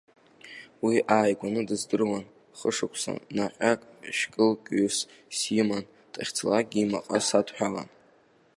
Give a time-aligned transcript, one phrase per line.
[0.83, 2.23] Уи ааигәаны дыздыруан,
[2.57, 3.81] хышықәса наҟьак
[4.17, 4.97] шькылкҩыс
[5.37, 7.89] симан, дахьцалакгьы имаҟа садҳәалан.